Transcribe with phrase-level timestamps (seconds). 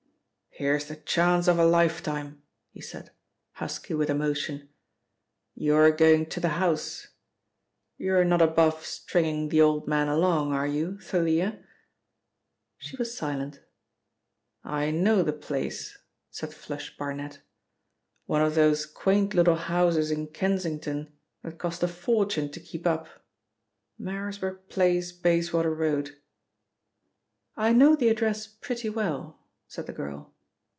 [0.53, 3.11] "Here's the chance of a lifetime," he said,
[3.53, 4.67] husky with emotion.
[5.55, 7.07] "You're going to the house.
[7.97, 11.63] You're not above stringing the old man along, are you, Thalia?"
[12.77, 13.61] She was silent.
[14.61, 15.97] "I know the place,"
[16.29, 17.39] said 'Flush' Barnet,
[18.25, 21.13] "one of those quaint little houses in Kensington
[21.43, 23.07] that cost a fortune to keep up.
[23.97, 26.17] Marisburg Place, Bayswater Road."
[27.55, 30.27] "I know the address pretty well," said the girl.